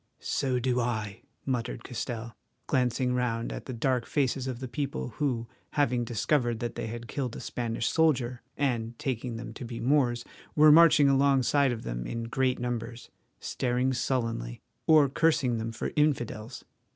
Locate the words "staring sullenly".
13.39-14.59